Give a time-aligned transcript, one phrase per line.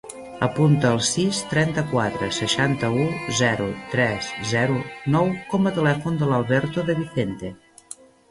[0.45, 3.03] Apunta el sis, trenta-quatre, seixanta-u,
[3.41, 4.79] zero, tres, zero,
[5.17, 7.53] nou com a telèfon de l'Alberto De Vicente.